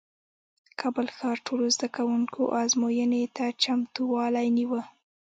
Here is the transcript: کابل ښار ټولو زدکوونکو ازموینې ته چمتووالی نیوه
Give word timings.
کابل 0.79 1.07
ښار 1.15 1.37
ټولو 1.47 1.65
زدکوونکو 1.75 2.41
ازموینې 2.63 3.23
ته 3.35 3.45
چمتووالی 3.63 4.47
نیوه 4.57 4.81